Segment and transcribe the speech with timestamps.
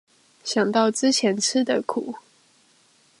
[0.43, 2.15] 想到之前吃的苦